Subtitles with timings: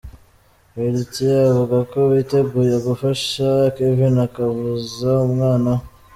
[0.75, 5.83] Henriette avuga ko biteguye gufasha Kevin akavuza umwana we.